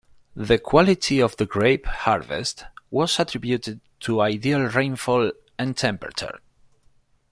The 0.35 0.57
quality 0.57 1.21
of 1.21 1.37
the 1.37 1.45
grape 1.45 1.85
harvest 1.85 2.63
was 2.89 3.19
attributed 3.19 3.81
to 3.99 4.21
ideal 4.21 4.61
rainfall 4.61 5.31
and 5.59 5.77
temperature. 5.77 6.39